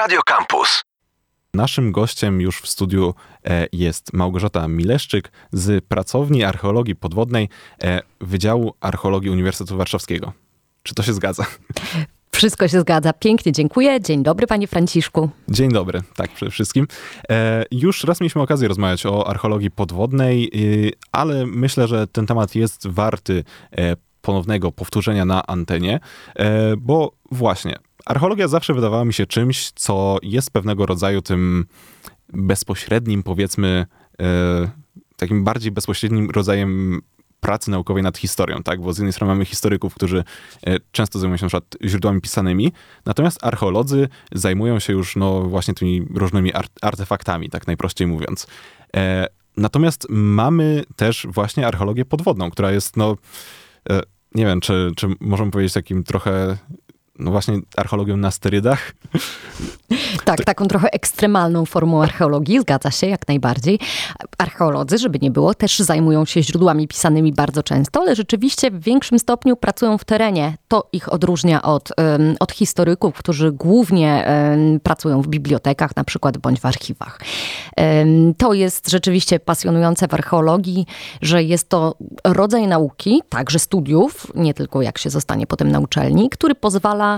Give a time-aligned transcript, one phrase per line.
[0.00, 0.82] Radio Campus.
[1.54, 3.14] Naszym gościem już w studiu
[3.44, 7.48] e, jest Małgorzata Mileszczyk z Pracowni Archeologii Podwodnej
[7.82, 10.32] e, Wydziału Archeologii Uniwersytetu Warszawskiego.
[10.82, 11.46] Czy to się zgadza?
[12.32, 13.12] Wszystko się zgadza.
[13.12, 14.00] Pięknie dziękuję.
[14.00, 15.30] Dzień dobry, panie Franciszku.
[15.48, 16.86] Dzień dobry, tak przede wszystkim.
[17.30, 22.54] E, już raz mieliśmy okazję rozmawiać o archeologii podwodnej, y, ale myślę, że ten temat
[22.54, 26.00] jest warty e, ponownego powtórzenia na antenie,
[26.36, 27.76] e, bo właśnie,
[28.06, 31.66] archeologia zawsze wydawała mi się czymś, co jest pewnego rodzaju tym
[32.32, 33.86] bezpośrednim, powiedzmy,
[34.20, 34.70] e,
[35.16, 37.00] takim bardziej bezpośrednim rodzajem
[37.40, 38.80] pracy naukowej nad historią, tak?
[38.80, 40.24] Bo z jednej strony mamy historyków, którzy
[40.66, 42.72] e, często zajmują się na przykład źródłami pisanymi,
[43.06, 48.46] natomiast archeolodzy zajmują się już, no, właśnie tymi różnymi artefaktami, tak najprościej mówiąc.
[49.56, 53.16] Natomiast mamy też właśnie archeologię podwodną, która jest, no,
[54.34, 56.56] nie wiem, czy, czy możemy powiedzieć takim trochę
[57.18, 58.92] no właśnie archeologią na sterydach.
[60.24, 63.78] Tak, taką trochę ekstremalną formą archeologii, zgadza się, jak najbardziej.
[64.38, 69.18] Archeolodzy, żeby nie było, też zajmują się źródłami pisanymi bardzo często, ale rzeczywiście w większym
[69.18, 70.56] stopniu pracują w terenie.
[70.68, 71.88] To ich odróżnia od,
[72.40, 74.28] od historyków, którzy głównie
[74.82, 77.20] pracują w bibliotekach na przykład, bądź w archiwach.
[78.38, 80.86] To jest rzeczywiście pasjonujące w archeologii,
[81.22, 86.30] że jest to rodzaj nauki, także studiów, nie tylko jak się zostanie potem na uczelni,
[86.30, 87.09] który pozwala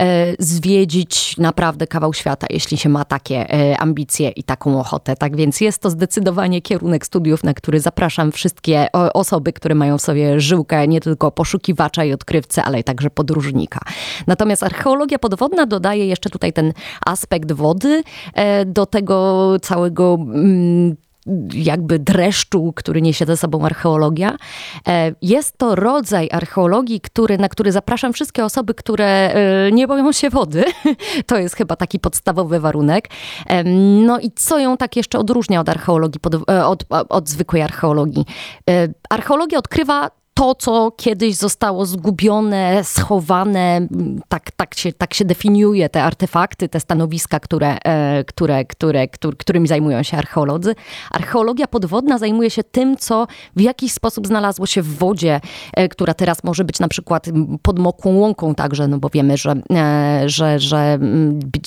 [0.00, 5.16] E, zwiedzić naprawdę kawał świata, jeśli się ma takie e, ambicje i taką ochotę.
[5.16, 10.02] Tak więc jest to zdecydowanie kierunek studiów, na który zapraszam wszystkie osoby, które mają w
[10.02, 13.80] sobie żyłkę nie tylko poszukiwacza i odkrywcy, ale także podróżnika.
[14.26, 16.72] Natomiast archeologia podwodna dodaje jeszcze tutaj ten
[17.06, 18.02] aspekt wody
[18.34, 20.96] e, do tego całego mm,
[21.54, 24.36] jakby dreszczu, który niesie ze sobą archeologia.
[24.88, 30.12] E, jest to rodzaj archeologii, który, na który zapraszam wszystkie osoby, które e, nie boją
[30.12, 30.64] się wody.
[31.26, 33.08] To jest chyba taki podstawowy warunek.
[34.06, 38.24] No i co ją tak jeszcze odróżnia od archeologii, e, od, od zwykłej archeologii?
[39.10, 43.86] Archeologia odkrywa to, co kiedyś zostało zgubione, schowane,
[44.28, 49.08] tak, tak, się, tak się definiuje te artefakty, te stanowiska, które, e, które, które,
[49.38, 50.74] którymi zajmują się archeolodzy.
[51.10, 55.40] Archeologia podwodna zajmuje się tym, co w jakiś sposób znalazło się w wodzie,
[55.74, 57.26] e, która teraz może być na przykład
[57.62, 60.98] pod mokłą łąką także, no bo wiemy, że, e, że, że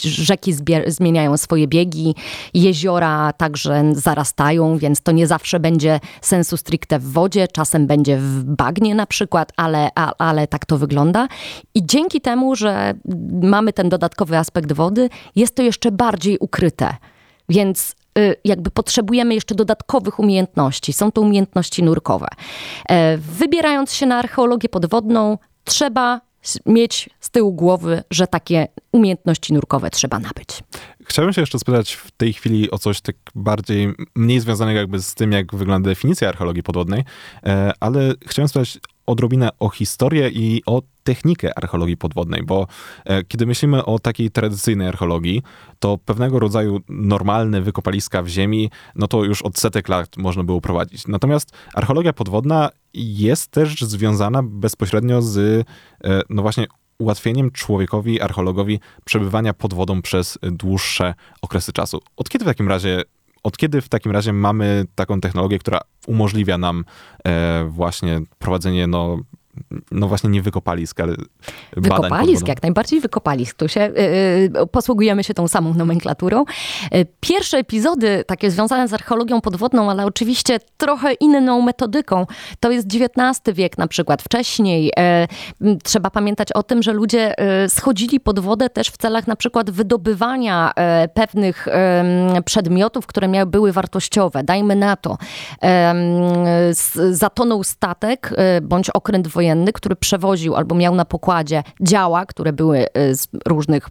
[0.03, 0.53] rzeki
[0.87, 2.15] zmieniają swoje biegi,
[2.53, 8.43] jeziora także zarastają, więc to nie zawsze będzie sensu stricte w wodzie, czasem będzie w
[8.63, 11.27] bagnie na przykład, ale, a, ale tak to wygląda.
[11.75, 12.93] I dzięki temu, że
[13.41, 16.95] mamy ten dodatkowy aspekt wody, jest to jeszcze bardziej ukryte.
[17.49, 20.93] Więc y, jakby potrzebujemy jeszcze dodatkowych umiejętności.
[20.93, 22.27] Są to umiejętności nurkowe.
[22.89, 26.21] E, wybierając się na archeologię podwodną, trzeba
[26.65, 30.63] mieć z tyłu głowy, że takie umiejętności nurkowe trzeba nabyć.
[31.05, 35.13] Chciałbym się jeszcze spytać w tej chwili o coś tak bardziej, mniej związanego jakby z
[35.13, 37.03] tym, jak wygląda definicja archeologii podwodnej,
[37.43, 42.67] e, ale chciałem spytać odrobinę o historię i o technikę archeologii podwodnej, bo
[43.05, 45.41] e, kiedy myślimy o takiej tradycyjnej archeologii,
[45.79, 50.61] to pewnego rodzaju normalne wykopaliska w ziemi, no to już od setek lat można było
[50.61, 51.07] prowadzić.
[51.07, 55.67] Natomiast archeologia podwodna jest też związana bezpośrednio z,
[56.03, 56.67] e, no właśnie,
[56.97, 62.01] ułatwieniem człowiekowi, archeologowi przebywania pod wodą przez dłuższe okresy czasu.
[62.17, 63.03] Od kiedy w takim razie
[63.43, 66.85] od kiedy w takim razie mamy taką technologię, która umożliwia nam
[67.27, 69.17] e, właśnie prowadzenie no,
[69.91, 71.15] no właśnie nie wykopalisk, ale
[71.77, 73.57] Wykopalisk, jak najbardziej wykopalisk.
[73.57, 73.91] Tu się,
[74.55, 76.45] yy, posługujemy się tą samą nomenklaturą.
[76.91, 82.25] Yy, pierwsze epizody takie związane z archeologią podwodną, ale oczywiście trochę inną metodyką,
[82.59, 84.21] to jest XIX wiek na przykład.
[84.21, 84.91] Wcześniej
[85.61, 87.33] yy, trzeba pamiętać o tym, że ludzie
[87.67, 90.71] schodzili pod wodę też w celach na przykład wydobywania
[91.13, 91.67] pewnych
[92.45, 94.43] przedmiotów, które miały, były wartościowe.
[94.43, 95.17] Dajmy na to.
[97.11, 98.29] Zatonął statek
[98.61, 103.27] bądź okręt wojenny wojenny, który przewoził albo miał na pokładzie działa, które były y, z
[103.47, 103.89] różnych,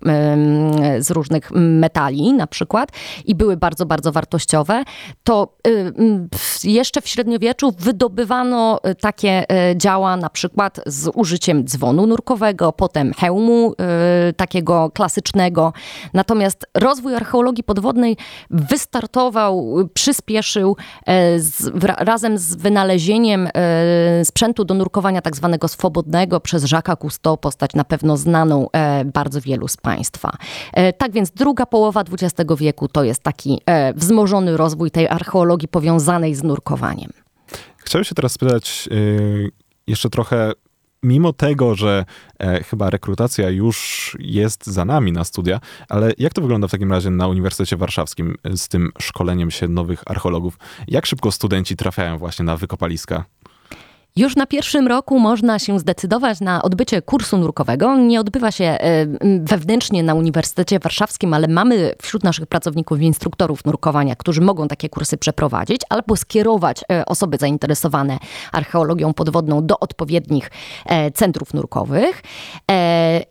[0.98, 2.88] z różnych metali na przykład
[3.24, 4.84] i były bardzo, bardzo wartościowe,
[5.24, 5.92] to y,
[6.64, 9.44] jeszcze w średniowieczu wydobywano takie
[9.76, 13.74] działa na przykład z użyciem dzwonu nurkowego, potem hełmu
[14.36, 15.72] takiego klasycznego.
[16.14, 18.16] Natomiast rozwój archeologii podwodnej
[18.50, 20.76] wystartował, przyspieszył
[21.36, 23.48] z, razem z wynalezieniem
[24.24, 29.40] sprzętu do nurkowania tak zwanego swobodnego przez Jacques'a Cousteau, postać na pewno znaną e, bardzo
[29.40, 30.32] wielu z Państwa.
[30.72, 35.68] E, tak więc druga połowa XX wieku to jest taki e, wzmożony rozwój tej archeologii
[35.68, 37.10] powiązanej z nurkowaniem.
[37.76, 38.88] Chciałbym się teraz spytać
[39.86, 40.52] jeszcze trochę
[41.02, 42.04] mimo tego, że
[42.38, 46.92] e, chyba rekrutacja już jest za nami na studia, ale jak to wygląda w takim
[46.92, 50.58] razie na Uniwersytecie Warszawskim z tym szkoleniem się nowych archeologów?
[50.88, 53.24] Jak szybko studenci trafiają właśnie na wykopaliska?
[54.16, 57.96] Już na pierwszym roku można się zdecydować na odbycie kursu nurkowego.
[57.96, 59.06] Nie odbywa się e,
[59.40, 65.16] wewnętrznie na Uniwersytecie Warszawskim, ale mamy wśród naszych pracowników instruktorów nurkowania, którzy mogą takie kursy
[65.16, 68.18] przeprowadzić albo skierować e, osoby zainteresowane
[68.52, 70.50] archeologią podwodną do odpowiednich
[70.86, 72.22] e, centrów nurkowych.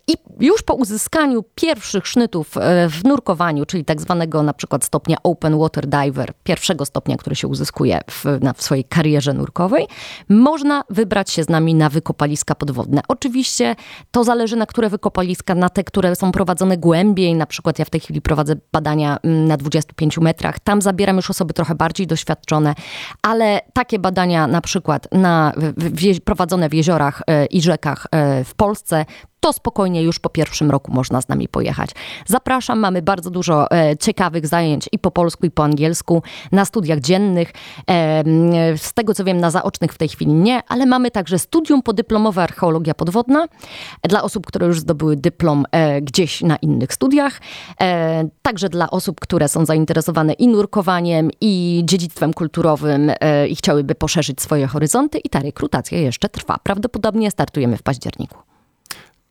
[0.06, 2.54] I już po uzyskaniu pierwszych sznytów
[2.88, 7.48] w nurkowaniu, czyli tak zwanego na przykład stopnia Open Water Diver, pierwszego stopnia, który się
[7.48, 8.24] uzyskuje w,
[8.56, 9.86] w swojej karierze nurkowej,
[10.28, 13.00] można można wybrać się z nami na wykopaliska podwodne.
[13.08, 13.76] Oczywiście
[14.10, 17.34] to zależy na które wykopaliska, na te, które są prowadzone głębiej.
[17.34, 20.60] Na przykład ja w tej chwili prowadzę badania mm, na 25 metrach.
[20.60, 22.74] Tam zabieram już osoby trochę bardziej doświadczone,
[23.22, 28.54] ale takie badania na przykład na, w, prowadzone w jeziorach e, i rzekach e, w
[28.54, 29.04] Polsce
[29.42, 31.90] to spokojnie już po pierwszym roku można z nami pojechać.
[32.26, 36.22] Zapraszam, mamy bardzo dużo e, ciekawych zajęć i po polsku, i po angielsku,
[36.52, 37.52] na studiach dziennych.
[37.90, 38.24] E,
[38.76, 42.42] z tego co wiem, na zaocznych w tej chwili nie, ale mamy także studium podyplomowe
[42.42, 43.46] archeologia podwodna
[44.02, 47.40] dla osób, które już zdobyły dyplom e, gdzieś na innych studiach.
[47.80, 53.94] E, także dla osób, które są zainteresowane i nurkowaniem, i dziedzictwem kulturowym e, i chciałyby
[53.94, 55.18] poszerzyć swoje horyzonty.
[55.18, 56.58] I ta rekrutacja jeszcze trwa.
[56.62, 58.51] Prawdopodobnie startujemy w październiku.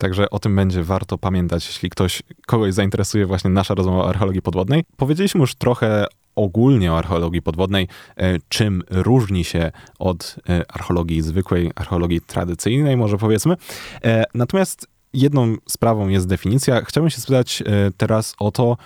[0.02, 4.42] Także o tym będzie warto pamiętać, jeśli ktoś, kogoś zainteresuje właśnie nasza rozmowa o archeologii
[4.42, 4.84] podwodnej.
[4.98, 6.06] Powiedzieliśmy już trochę
[6.36, 7.88] ogólnie o archeologii podwodnej,
[8.18, 13.56] e, czym różni się od e, archeologii zwykłej, archeologii tradycyjnej, może powiedzmy.
[14.04, 16.82] E, natomiast jedną sprawą jest definicja.
[16.82, 17.64] Chciałbym się spytać
[17.98, 18.78] teraz o to,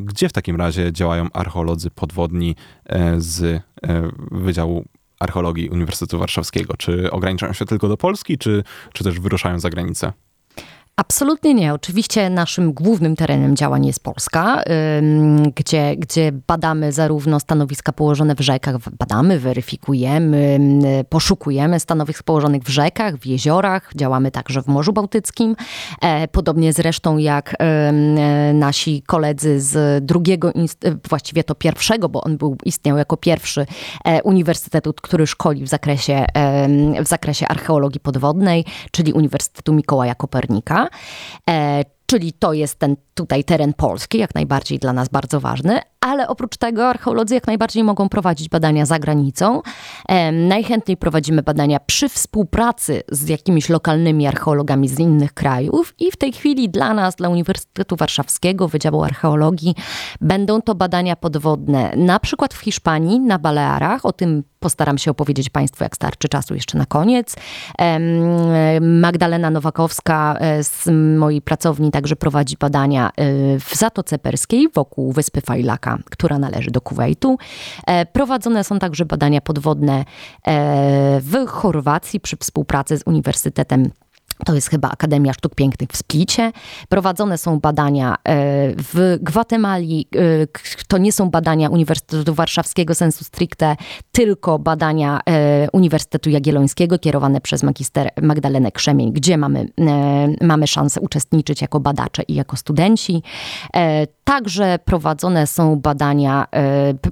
[0.00, 2.56] gdzie w takim razie działają archeolodzy podwodni
[3.18, 3.62] z
[4.30, 4.84] Wydziału
[5.18, 6.74] Archeologii Uniwersytetu Warszawskiego.
[6.76, 10.12] Czy ograniczają się tylko do Polski, czy, czy też wyruszają za granicę?
[10.96, 11.74] Absolutnie nie.
[11.74, 14.62] Oczywiście naszym głównym terenem działań jest Polska,
[15.54, 20.58] gdzie, gdzie badamy zarówno stanowiska położone w rzekach, badamy, weryfikujemy,
[21.08, 25.56] poszukujemy stanowisk położonych w rzekach, w jeziorach, działamy także w Morzu Bałtyckim.
[26.02, 27.92] E, podobnie zresztą jak e,
[28.54, 30.52] nasi koledzy z drugiego,
[31.08, 33.66] właściwie to pierwszego, bo on był, istniał jako pierwszy
[34.04, 36.24] e, uniwersytetu, który szkoli w zakresie,
[37.04, 40.81] w zakresie archeologii podwodnej, czyli Uniwersytetu Mikołaja Kopernika.
[41.50, 46.28] E, czyli to jest ten tutaj teren polski, jak najbardziej dla nas bardzo ważny, ale
[46.28, 49.62] oprócz tego archeolodzy jak najbardziej mogą prowadzić badania za granicą.
[50.32, 56.32] Najchętniej prowadzimy badania przy współpracy z jakimiś lokalnymi archeologami z innych krajów i w tej
[56.32, 59.74] chwili dla nas, dla Uniwersytetu Warszawskiego, Wydziału Archeologii,
[60.20, 65.50] będą to badania podwodne na przykład w Hiszpanii, na Balearach, o tym postaram się opowiedzieć
[65.50, 67.36] Państwu, jak starczy czasu jeszcze na koniec.
[68.80, 70.88] Magdalena Nowakowska e, z
[71.18, 73.12] mojej pracowni także prowadzi badania e,
[73.58, 77.38] w Zatoce Perskiej wokół wyspy Fajlaka, która należy do Kuwejtu.
[77.86, 80.04] E, prowadzone są także badania podwodne
[81.20, 83.90] w Chorwacji przy współpracy z Uniwersytetem
[84.44, 86.52] to jest chyba Akademia Sztuk Pięknych w Splicie.
[86.88, 88.16] Prowadzone są badania e,
[88.76, 90.08] w Gwatemali.
[90.16, 90.18] E,
[90.88, 93.76] to nie są badania Uniwersytetu Warszawskiego sensu stricte,
[94.12, 99.66] tylko badania e, Uniwersytetu Jagiellońskiego kierowane przez magister Magdalenę Krzemień, gdzie mamy,
[100.40, 103.22] mamy szansę uczestniczyć jako badacze i jako studenci.
[104.24, 106.46] Także prowadzone są badania,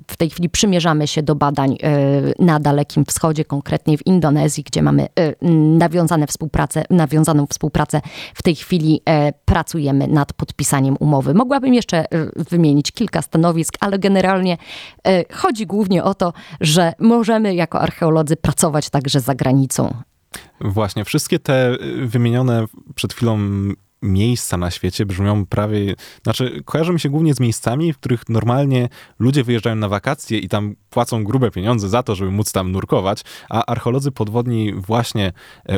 [0.07, 1.77] w tej chwili przymierzamy się do badań
[2.39, 5.09] na Dalekim Wschodzie, konkretnie w Indonezji, gdzie mamy
[5.79, 8.01] nawiązane współpracę, nawiązaną współpracę.
[8.35, 11.35] W tej chwili e, pracujemy nad podpisaniem umowy.
[11.35, 12.07] Mogłabym jeszcze e,
[12.51, 14.57] wymienić kilka stanowisk, ale generalnie
[15.07, 19.95] e, chodzi głównie o to, że możemy jako archeolodzy pracować także za granicą.
[20.61, 22.65] Właśnie, wszystkie te wymienione
[22.95, 23.39] przed chwilą
[24.03, 28.89] miejsca na świecie brzmią prawie, znaczy kojarzą mi się głównie z miejscami, w których normalnie
[29.19, 33.23] ludzie wyjeżdżają na wakacje i tam płacą grube pieniądze za to, żeby móc tam nurkować,
[33.49, 35.33] a archeolodzy podwodni właśnie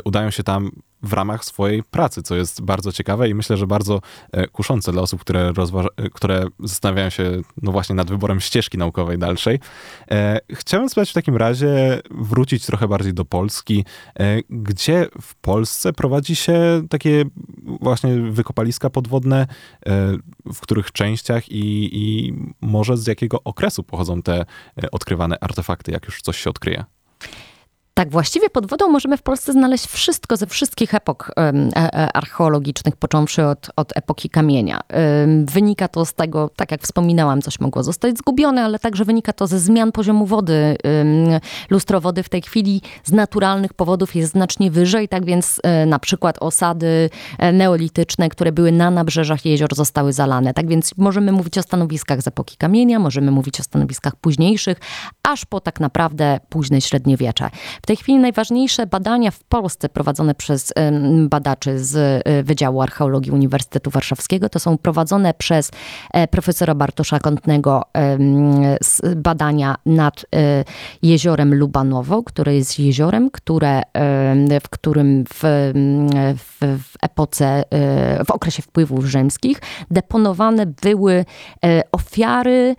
[0.04, 0.70] udają się tam
[1.02, 4.00] w ramach swojej pracy, co jest bardzo ciekawe i myślę, że bardzo
[4.32, 5.52] e, kuszące dla osób, które,
[5.96, 9.60] e, które zastanawiają się no właśnie nad wyborem ścieżki naukowej dalszej.
[10.10, 13.84] E, chciałem w takim razie, wrócić trochę bardziej do Polski.
[14.50, 17.24] Gdzie w Polsce prowadzi się takie
[17.62, 19.46] właśnie wykopaliska podwodne,
[20.54, 24.44] w których częściach i, i może z jakiego okresu pochodzą te
[24.92, 26.84] odkrywane artefakty, jak już coś się odkryje?
[27.94, 32.96] Tak, właściwie pod wodą możemy w Polsce znaleźć wszystko ze wszystkich epok e, e, archeologicznych,
[32.96, 34.80] począwszy od, od epoki kamienia.
[35.44, 39.46] Wynika to z tego, tak jak wspominałam, coś mogło zostać zgubione, ale także wynika to
[39.46, 40.76] ze zmian poziomu wody.
[41.70, 45.98] Lustro wody w tej chwili z naturalnych powodów jest znacznie wyżej, tak więc e, na
[45.98, 47.10] przykład osady
[47.52, 50.54] neolityczne, które były na nabrzeżach jezior zostały zalane.
[50.54, 54.78] Tak więc możemy mówić o stanowiskach z epoki kamienia, możemy mówić o stanowiskach późniejszych,
[55.22, 57.50] aż po tak naprawdę późne średniowiecze.
[57.82, 60.72] W tej chwili najważniejsze badania w Polsce prowadzone przez
[61.28, 64.48] badaczy z e, Wydziału Archeologii Uniwersytetu Warszawskiego.
[64.48, 65.70] To są prowadzone przez
[66.12, 67.82] e, profesora Bartosza Kątnego
[69.16, 70.64] badania nad e,
[71.02, 73.82] jeziorem Lubanowo, które jest jeziorem, które,
[74.62, 75.40] w którym w,
[76.36, 77.64] w, w epoce,
[78.26, 79.60] w okresie wpływów rzymskich
[79.90, 81.24] deponowane były
[81.92, 82.76] ofiary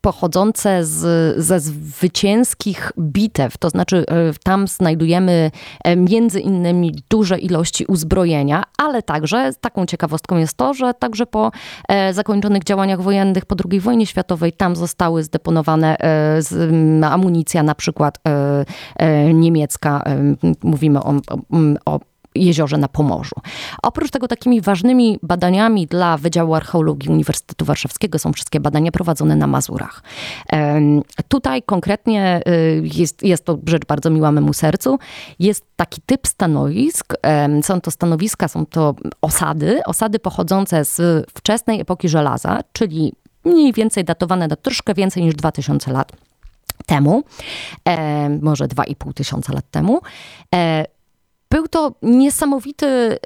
[0.00, 5.50] pochodzące z, ze zwycięskich bitew, to znaczy e, tam znajdujemy
[5.84, 11.50] e, między innymi duże ilości uzbrojenia, ale także taką ciekawostką jest to, że także po
[11.88, 15.96] e, zakończonych działaniach wojennych po II wojnie światowej tam zostały zdeponowane
[17.10, 18.18] amunicja na przykład
[19.34, 20.02] niemiecka,
[20.62, 21.14] mówimy o,
[21.84, 22.00] o
[22.34, 23.34] jeziorze na Pomorzu.
[23.82, 29.46] Oprócz tego takimi ważnymi badaniami dla Wydziału Archeologii Uniwersytetu Warszawskiego są wszystkie badania prowadzone na
[29.46, 30.02] Mazurach.
[31.28, 34.98] Tutaj konkretnie y, jest, jest to rzecz bardzo miła memu sercu.
[35.38, 37.14] Jest taki typ stanowisk.
[37.62, 43.12] Są to stanowiska, są to osady, osady pochodzące z wczesnej epoki żelaza, czyli
[43.44, 46.12] mniej więcej datowane do troszkę więcej niż 2000 lat
[46.86, 47.22] temu,
[48.42, 50.00] może 2,5 tysiąca lat temu.
[50.54, 50.84] E,
[51.50, 53.18] był to niesamowity, y,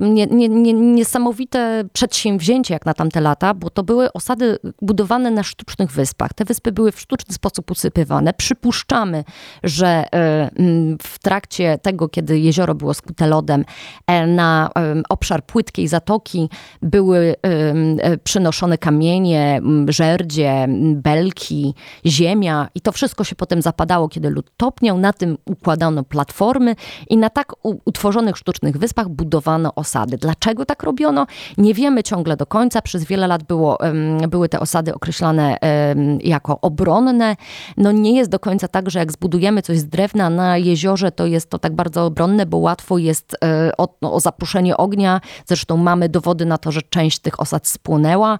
[0.00, 5.42] nie, nie, nie, niesamowite przedsięwzięcie jak na tamte lata, bo to były osady budowane na
[5.42, 6.34] sztucznych wyspach.
[6.34, 8.34] Te wyspy były w sztuczny sposób usypywane.
[8.34, 9.24] Przypuszczamy,
[9.62, 10.08] że y,
[11.02, 13.64] w trakcie tego, kiedy jezioro było skute lodem,
[14.06, 14.70] e, na
[15.08, 16.48] obszar płytkiej zatoki
[16.82, 17.34] były
[18.24, 21.74] przynoszone kamienie, żerdzie, belki,
[22.06, 24.98] ziemia i to wszystko się potem zapadało, kiedy lód topniał.
[24.98, 26.76] Na tym układano platformy
[27.10, 27.52] i na tak
[27.84, 30.16] utworzonych sztucznych wyspach budowano osady.
[30.16, 31.26] Dlaczego tak robiono?
[31.58, 32.82] Nie wiemy ciągle do końca.
[32.82, 33.78] Przez wiele lat było,
[34.28, 35.56] były te osady określane
[36.20, 37.36] jako obronne.
[37.76, 41.26] No nie jest do końca tak, że jak zbudujemy coś z drewna na jeziorze, to
[41.26, 45.20] jest to tak bardzo obronne, bo łatwo jest e, o, no, o zapuszczenie ognia.
[45.46, 48.38] Zresztą mamy dowody na to, że część tych osad spłonęła.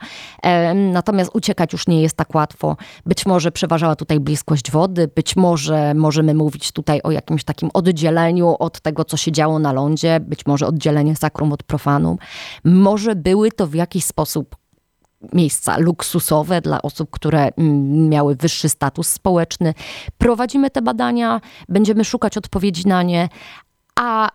[0.74, 2.76] Natomiast uciekać już nie jest tak łatwo.
[3.06, 8.56] Być może przeważała tutaj bliskość wody, być może możemy mówić tutaj o jakimś takim oddzieleniu
[8.58, 12.16] od tego, co się działo na lądzie, być może oddzielenie sakrum od profanum.
[12.64, 14.56] Może były to w jakiś sposób
[15.32, 19.74] miejsca luksusowe dla osób, które mm, miały wyższy status społeczny.
[20.18, 23.28] Prowadzimy te badania, będziemy szukać odpowiedzi na nie,
[23.96, 24.30] a y,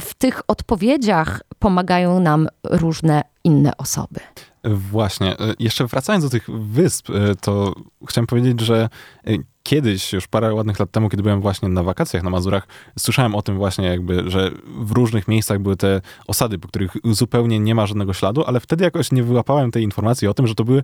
[0.00, 4.20] w tych odpowiedziach pomagają nam różne inne osoby.
[4.64, 5.38] Właśnie.
[5.38, 7.74] E, jeszcze wracając do tych wysp, e, to
[8.08, 8.88] chciałem powiedzieć, że
[9.26, 12.66] e, kiedyś, już parę ładnych lat temu, kiedy byłem właśnie na wakacjach na Mazurach,
[12.98, 17.58] słyszałem o tym właśnie jakby, że w różnych miejscach były te osady, po których zupełnie
[17.58, 20.64] nie ma żadnego śladu, ale wtedy jakoś nie wyłapałem tej informacji o tym, że to
[20.64, 20.82] były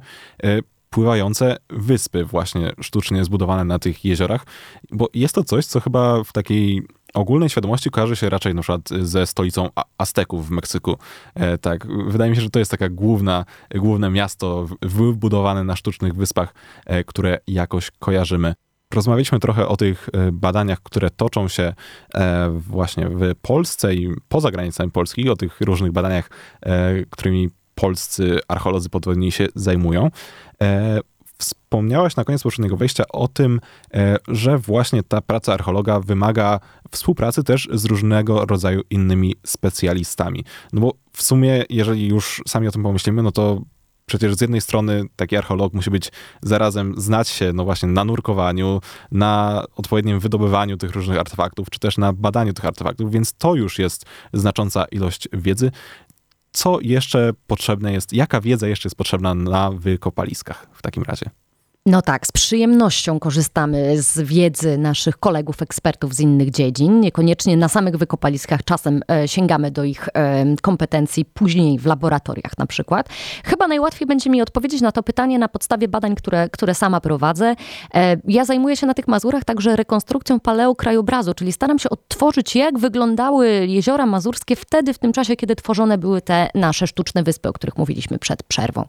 [0.91, 4.47] pływające wyspy właśnie sztucznie zbudowane na tych jeziorach,
[4.93, 6.83] bo jest to coś, co chyba w takiej
[7.15, 10.97] ogólnej świadomości kojarzy się raczej na przykład ze stolicą Azteków w Meksyku.
[11.35, 16.15] E, tak, wydaje mi się, że to jest taka główna, główne miasto wybudowane na sztucznych
[16.15, 16.55] wyspach,
[16.87, 18.55] e, które jakoś kojarzymy.
[18.95, 21.73] Rozmawialiśmy trochę o tych e, badaniach, które toczą się
[22.15, 26.31] e, właśnie w Polsce i poza granicami Polski, o tych różnych badaniach,
[26.63, 30.11] e, którymi polscy archeolodzy podwodni się zajmują.
[31.41, 33.61] Wspomniałaś na koniec poprzedniego wejścia o tym,
[33.95, 40.45] e, że właśnie ta praca archeologa wymaga współpracy też z różnego rodzaju innymi specjalistami.
[40.73, 43.61] No bo w sumie, jeżeli już sami o tym pomyślimy, no to
[44.07, 48.81] przecież z jednej strony taki archeolog musi być zarazem znać się, no właśnie, na nurkowaniu,
[49.13, 53.79] na odpowiednim wydobywaniu tych różnych artefaktów, czy też na badaniu tych artefaktów, więc to już
[53.79, 55.71] jest znacząca ilość wiedzy
[56.53, 61.31] co jeszcze potrzebne jest, jaka wiedza jeszcze jest potrzebna na wykopaliskach w takim razie?
[61.87, 67.01] No tak, z przyjemnością korzystamy z wiedzy naszych kolegów, ekspertów z innych dziedzin.
[67.01, 72.67] Niekoniecznie na samych wykopaliskach, czasem e, sięgamy do ich e, kompetencji później w laboratoriach na
[72.67, 73.09] przykład.
[73.45, 77.55] Chyba najłatwiej będzie mi odpowiedzieć na to pytanie na podstawie badań, które, które sama prowadzę.
[77.95, 82.79] E, ja zajmuję się na tych Mazurach także rekonstrukcją paleokrajobrazu, czyli staram się odtworzyć, jak
[82.79, 87.53] wyglądały jeziora mazurskie wtedy, w tym czasie, kiedy tworzone były te nasze sztuczne wyspy, o
[87.53, 88.85] których mówiliśmy przed przerwą.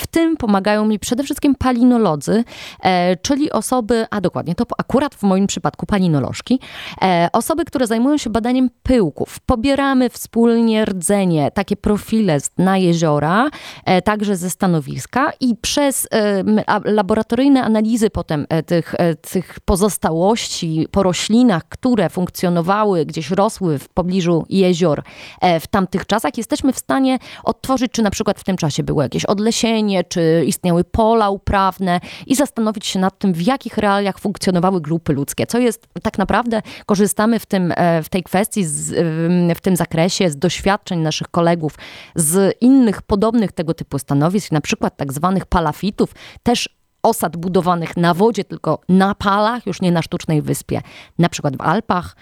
[0.00, 2.44] W tym pomagają mi przede wszystkim paliny palinolodzy,
[2.82, 6.60] e, czyli osoby, a dokładnie, to akurat w moim przypadku palinolożki,
[7.02, 9.40] e, osoby, które zajmują się badaniem pyłków.
[9.46, 13.48] Pobieramy wspólnie rdzenie, takie profile z dna jeziora,
[13.84, 16.08] e, także ze stanowiska i przez
[16.84, 18.94] laboratoryjne analizy potem tych,
[19.30, 25.02] tych pozostałości po roślinach, które funkcjonowały, gdzieś rosły w pobliżu jezior
[25.60, 29.24] w tamtych czasach, jesteśmy w stanie odtworzyć, czy na przykład w tym czasie było jakieś
[29.24, 31.30] odlesienie, czy istniały pola
[32.26, 35.46] i zastanowić się nad tym, w jakich realiach funkcjonowały grupy ludzkie.
[35.46, 38.94] Co jest tak naprawdę, korzystamy w, tym, e, w tej kwestii, z,
[39.58, 41.74] w tym zakresie z doświadczeń naszych kolegów
[42.14, 48.14] z innych podobnych tego typu stanowisk, na przykład tak zwanych palafitów, też osad budowanych na
[48.14, 50.80] wodzie, tylko na palach, już nie na sztucznej wyspie,
[51.18, 52.16] na przykład w Alpach,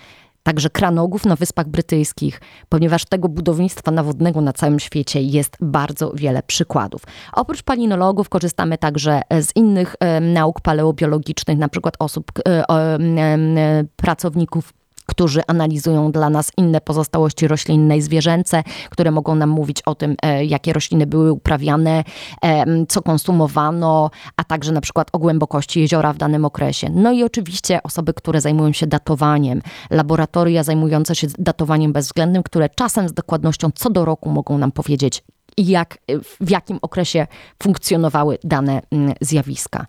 [0.44, 6.42] także kranogów na Wyspach Brytyjskich, ponieważ tego budownictwa nawodnego na całym świecie jest bardzo wiele
[6.42, 7.02] przykładów.
[7.32, 14.72] Oprócz palinologów korzystamy także z innych e, nauk paleobiologicznych, na przykład osób, e, e, pracowników
[15.06, 20.16] którzy analizują dla nas inne pozostałości roślinne i zwierzęce, które mogą nam mówić o tym,
[20.22, 22.04] e, jakie rośliny były uprawiane,
[22.42, 26.90] em, co konsumowano, a także na przykład o głębokości jeziora w danym okresie.
[26.90, 33.08] No i oczywiście osoby, które zajmują się datowaniem, laboratoria zajmujące się datowaniem bezwzględnym, które czasem
[33.08, 35.24] z dokładnością co do roku mogą nam powiedzieć,
[35.58, 35.98] jak,
[36.40, 37.26] w jakim okresie
[37.62, 38.82] funkcjonowały dane
[39.20, 39.86] zjawiska.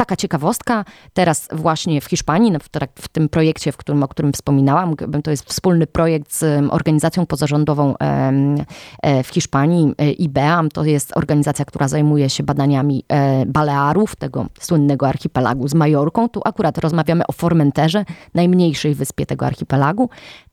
[0.00, 4.32] Taka ciekawostka, teraz właśnie w Hiszpanii, w, trak- w tym projekcie, w którym, o którym
[4.32, 11.16] wspominałam, to jest wspólny projekt z organizacją pozarządową e, w Hiszpanii, e, IBEAM, to jest
[11.16, 16.28] organizacja, która zajmuje się badaniami e, Balearów, tego słynnego archipelagu z Majorką.
[16.28, 18.04] Tu akurat rozmawiamy o Formenterze,
[18.34, 20.10] najmniejszej wyspie tego archipelagu.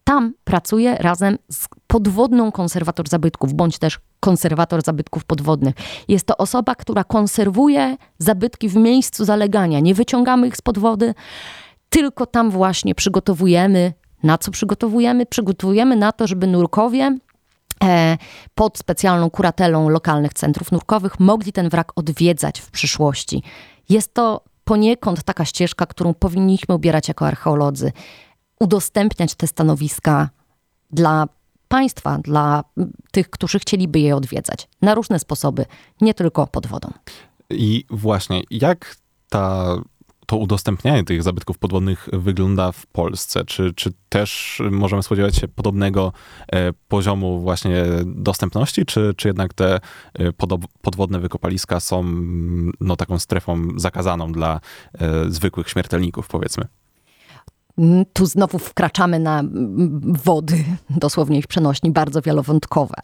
[0.07, 5.75] Tam pracuje razem z podwodną konserwator zabytków, bądź też konserwator zabytków podwodnych.
[6.07, 9.79] Jest to osoba, która konserwuje zabytki w miejscu zalegania.
[9.79, 11.13] Nie wyciągamy ich spod wody,
[11.89, 13.93] tylko tam właśnie przygotowujemy.
[14.23, 15.25] Na co przygotowujemy?
[15.25, 17.17] Przygotowujemy na to, żeby nurkowie
[17.83, 18.17] e,
[18.55, 23.43] pod specjalną kuratelą lokalnych centrów nurkowych mogli ten wrak odwiedzać w przyszłości.
[23.89, 27.91] Jest to poniekąd taka ścieżka, którą powinniśmy ubierać jako archeolodzy.
[28.59, 30.29] Udostępniać te stanowiska
[30.91, 31.27] dla
[31.67, 32.63] państwa, dla
[33.11, 35.65] tych, którzy chcieliby je odwiedzać na różne sposoby,
[36.01, 36.93] nie tylko pod wodą.
[37.49, 38.95] I właśnie, jak
[39.29, 39.75] ta,
[40.25, 43.45] to udostępnianie tych zabytków podwodnych wygląda w Polsce?
[43.45, 46.13] Czy, czy też możemy spodziewać się podobnego
[46.51, 49.79] e, poziomu właśnie dostępności, czy, czy jednak te e,
[50.82, 52.03] podwodne wykopaliska są
[52.79, 54.60] no, taką strefą zakazaną dla
[54.93, 56.67] e, zwykłych śmiertelników, powiedzmy?
[57.77, 62.95] Mm, Tu znowu wkraczamy na mm, wody, dosłownie ich przenośni, bardzo wielowątkowe.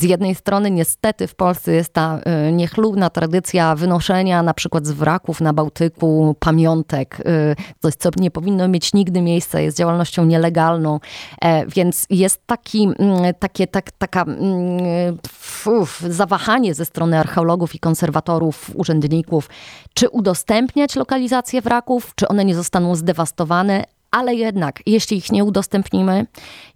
[0.00, 4.92] Z jednej strony niestety w Polsce jest ta y, niechlubna tradycja wynoszenia na przykład z
[4.92, 11.00] wraków na Bałtyku pamiątek, y, coś co nie powinno mieć nigdy miejsca, jest działalnością nielegalną,
[11.42, 15.18] e, więc jest taki, mm, takie, tak, taka mm,
[15.66, 19.48] uf, zawahanie ze strony archeologów i konserwatorów, urzędników,
[19.94, 23.84] czy udostępniać lokalizację wraków, czy one nie zostaną zdewastowane,
[24.14, 26.26] ale jednak, jeśli ich nie udostępnimy,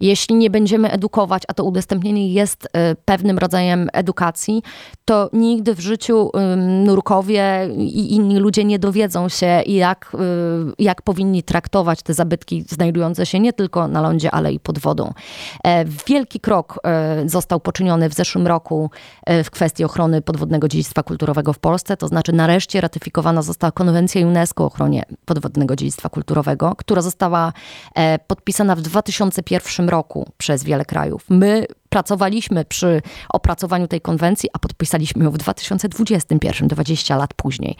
[0.01, 2.69] jeśli nie będziemy edukować, a to udostępnienie jest y,
[3.05, 4.63] pewnym rodzajem edukacji,
[5.05, 10.19] to nigdy w życiu nurkowie i inni ludzie nie dowiedzą się, jak, y,
[10.79, 15.13] jak powinni traktować te zabytki znajdujące się nie tylko na lądzie, ale i pod wodą.
[15.65, 18.91] E, Wielki krok e, został poczyniony w zeszłym roku
[19.27, 24.27] e, w kwestii ochrony podwodnego dziedzictwa kulturowego w Polsce, to znaczy nareszcie ratyfikowana została konwencja
[24.27, 27.28] UNESCO o ochronie podwodnego dziedzictwa kulturowego, która została
[27.95, 31.25] e, podpisana w 2001 roku przez wiele krajów.
[31.29, 37.77] My pracowaliśmy przy opracowaniu tej konwencji, a podpisaliśmy ją w 2021, 20 lat później.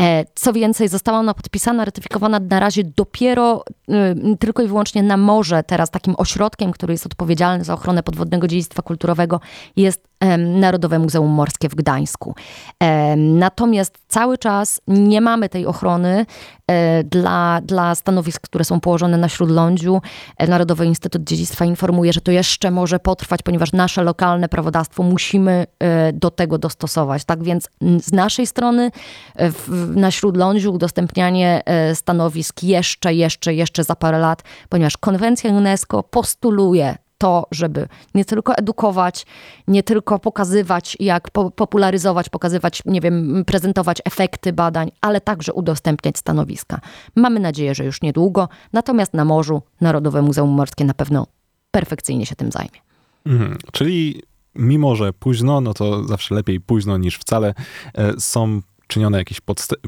[0.00, 5.16] E, Co więcej, została ona podpisana, ratyfikowana na razie dopiero y, tylko i wyłącznie na
[5.16, 5.62] morze.
[5.62, 9.40] Teraz takim ośrodkiem, który jest odpowiedzialny za ochronę podwodnego dziedzictwa kulturowego
[9.76, 12.34] jest Narodowe Muzeum Morskie w Gdańsku.
[12.80, 16.26] Em, Natomiast cały czas nie mamy tej ochrony
[16.70, 20.00] e, dla, dla stanowisk, które są położone na Śródlądziu.
[20.38, 25.66] E, Narodowy Instytut Dziedzictwa informuje, że to jeszcze może potrwać, ponieważ nasze lokalne prawodawstwo musimy
[25.78, 27.24] e, do tego dostosować.
[27.24, 27.68] Tak więc
[28.00, 28.90] z naszej strony
[29.36, 29.50] e,
[29.94, 36.96] na Śródlądziu udostępnianie e, stanowisk jeszcze, jeszcze, jeszcze za parę lat, ponieważ konwencja UNESCO postuluje
[37.18, 39.26] to, żeby nie tylko edukować,
[39.68, 46.18] nie tylko pokazywać, jak po, popularyzować, pokazywać, nie wiem, prezentować efekty badań, ale także udostępniać
[46.18, 46.80] stanowiska.
[47.16, 51.26] Mamy nadzieję, że już niedługo, natomiast na morzu Narodowe Muzeum Morskie na pewno
[51.70, 52.83] perfekcyjnie się tym zajmie.
[53.26, 53.58] Mhm.
[53.72, 54.22] Czyli
[54.54, 57.54] mimo, że późno, no to zawsze lepiej późno niż wcale,
[57.94, 59.38] e, są czynione jakieś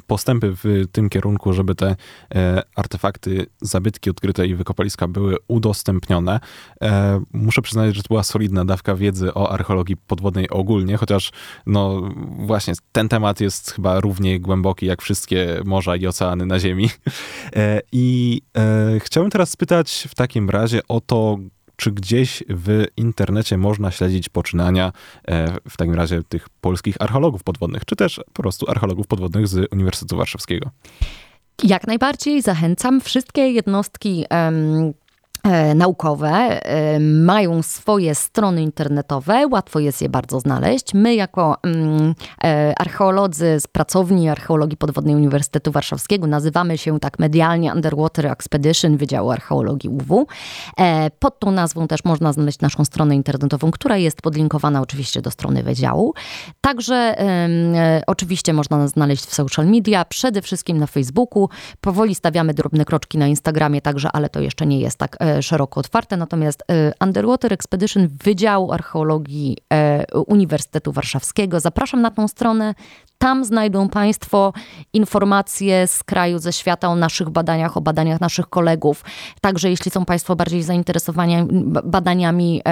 [0.07, 1.97] postępy w tym kierunku, żeby te
[2.35, 6.41] e, artefakty, zabytki odkryte i wykopaliska były udostępnione.
[6.83, 11.31] E, muszę przyznać, że to była solidna dawka wiedzy o archeologii podwodnej ogólnie, chociaż
[11.67, 16.91] no właśnie ten temat jest chyba równie głęboki jak wszystkie morza i oceany na Ziemi.
[17.93, 18.43] I
[18.99, 21.39] chciałbym teraz spytać w takim razie o to,
[21.77, 24.93] czy gdzieś w internecie można śledzić poczynania
[25.29, 29.73] e, w takim razie tych polskich archeologów podwodnych, czy też po prostu archeologów podwodnych z
[29.73, 30.71] Uniwersytetu Warszawskiego?
[31.63, 34.93] Jak najbardziej zachęcam wszystkie jednostki um,
[35.75, 40.95] naukowe e, mają swoje strony internetowe, łatwo jest je bardzo znaleźć.
[40.95, 47.73] My, jako mm, e, archeolodzy z pracowni Archeologii Podwodnej Uniwersytetu Warszawskiego, nazywamy się tak medialnie
[47.73, 50.27] Underwater Expedition Wydziału Archeologii UW.
[51.19, 55.63] Pod tą nazwą też można znaleźć naszą stronę internetową, która jest podlinkowana oczywiście do strony
[55.63, 56.15] wydziału.
[56.61, 57.17] Także
[58.07, 61.49] oczywiście można nas znaleźć w social media, przede wszystkim na Facebooku.
[61.81, 66.17] Powoli stawiamy drobne kroczki na Instagramie także, ale to jeszcze nie jest tak szeroko otwarte,
[66.17, 71.61] natomiast e, Underwater Expedition Wydziału Archeologii e, Uniwersytetu Warszawskiego.
[71.61, 72.75] Zapraszam na tą stronę.
[73.19, 74.53] Tam znajdą Państwo
[74.93, 79.05] informacje z kraju, ze świata o naszych badaniach, o badaniach naszych kolegów.
[79.41, 81.37] Także jeśli są Państwo bardziej zainteresowani
[81.85, 82.63] badaniami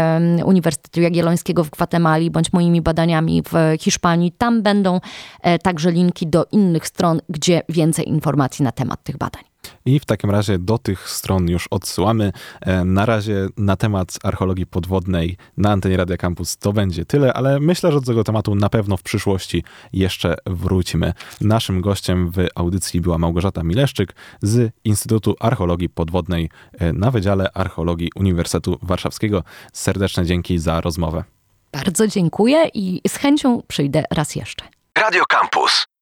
[0.44, 5.00] Uniwersytetu Jagiellońskiego w Gwatemali, bądź moimi badaniami w Hiszpanii, tam będą
[5.42, 9.53] e, także linki do innych stron, gdzie więcej informacji na temat tych badań.
[9.87, 12.33] I w takim razie do tych stron już odsyłamy.
[12.61, 17.61] E, na razie na temat archeologii podwodnej na antenie Radia Campus to będzie tyle, ale
[17.61, 21.12] myślę, że do tego tematu na pewno w przyszłości jeszcze wrócimy.
[21.40, 28.11] Naszym gościem w audycji była Małgorzata Mileszczyk z Instytutu Archeologii Podwodnej e, na Wydziale Archeologii
[28.16, 29.42] Uniwersytetu Warszawskiego.
[29.72, 31.24] Serdeczne dzięki za rozmowę.
[31.72, 34.64] Bardzo dziękuję i z chęcią przyjdę raz jeszcze.
[34.98, 35.87] Radio Campus.